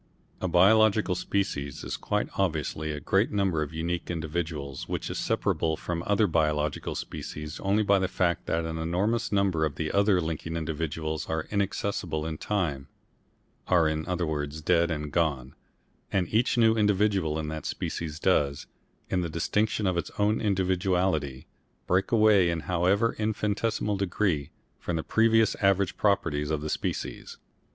A 0.41 0.47
biological 0.47 1.13
species 1.13 1.83
is 1.83 1.95
quite 1.95 2.27
obviously 2.35 2.91
a 2.91 2.99
great 2.99 3.29
number 3.31 3.61
of 3.61 3.71
unique 3.71 4.09
individuals 4.09 4.89
which 4.89 5.11
is 5.11 5.19
separable 5.19 5.77
from 5.77 6.03
other 6.07 6.25
biological 6.25 6.95
species 6.95 7.59
only 7.59 7.83
by 7.83 7.99
the 7.99 8.07
fact 8.07 8.47
that 8.47 8.65
an 8.65 8.79
enormous 8.79 9.31
number 9.31 9.63
of 9.63 9.79
other 9.79 10.19
linking 10.19 10.55
individuals 10.55 11.29
are 11.29 11.45
inaccessible 11.51 12.25
in 12.25 12.39
time 12.39 12.87
are 13.67 13.87
in 13.87 14.07
other 14.07 14.25
words 14.25 14.59
dead 14.59 14.89
and 14.89 15.11
gone 15.11 15.53
and 16.11 16.27
each 16.33 16.57
new 16.57 16.73
individual 16.75 17.37
in 17.37 17.47
that 17.49 17.67
species 17.67 18.19
does, 18.19 18.65
in 19.07 19.21
the 19.21 19.29
distinction 19.29 19.85
of 19.85 19.97
its 19.97 20.09
own 20.17 20.41
individuality, 20.41 21.45
break 21.85 22.11
away 22.11 22.49
in 22.49 22.61
however 22.61 23.15
infinitesimal 23.19 23.97
degree 23.97 24.49
from 24.79 24.95
the 24.95 25.03
previous 25.03 25.53
average 25.61 25.95
properties 25.95 26.49
of 26.49 26.61
the 26.61 26.71
species. 26.71 27.37